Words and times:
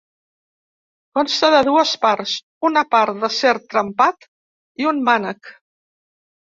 Consta 1.17 1.49
de 1.57 1.59
dues 1.67 1.91
parts: 2.07 2.35
una 2.71 2.85
part 2.97 3.23
d'acer 3.23 3.55
trempat 3.77 4.29
i 4.85 4.93
un 4.95 5.07
mànec. 5.13 5.57